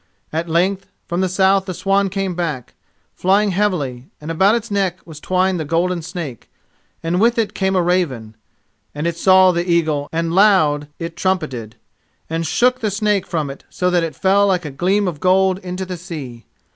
At 0.33 0.49
length, 0.49 0.87
from 1.07 1.21
the 1.21 1.29
south 1.29 1.67
the 1.67 1.75
swan 1.75 2.09
came 2.09 2.33
back, 2.33 2.73
flying 3.13 3.51
heavily, 3.51 4.07
and 4.19 4.31
about 4.31 4.55
its 4.55 4.71
neck 4.71 4.97
was 5.05 5.19
twined 5.19 5.59
the 5.59 5.63
golden 5.63 6.01
snake, 6.01 6.49
and 7.03 7.21
with 7.21 7.37
it 7.37 7.53
came 7.53 7.75
a 7.75 7.83
raven. 7.83 8.33
And 8.95 9.05
it 9.05 9.15
saw 9.15 9.51
the 9.51 9.69
eagle 9.69 10.09
and 10.11 10.33
loud 10.33 10.87
it 10.97 11.15
trumpeted, 11.15 11.75
and 12.31 12.47
shook 12.47 12.79
the 12.79 12.89
snake 12.89 13.27
from 13.27 13.51
it 13.51 13.63
so 13.69 13.91
that 13.91 14.01
it 14.01 14.15
fell 14.15 14.47
like 14.47 14.65
a 14.65 14.71
gleam 14.71 15.07
of 15.07 15.19
gold 15.19 15.59
into 15.59 15.85
the 15.85 15.97
sea. 15.97 16.45